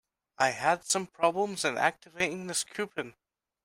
[0.39, 3.13] I had some problems in activating this coupon.